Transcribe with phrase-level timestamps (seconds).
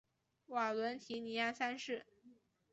[0.47, 2.07] 瓦伦提尼安三世。